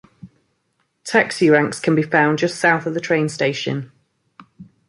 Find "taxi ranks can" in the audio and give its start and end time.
1.03-1.93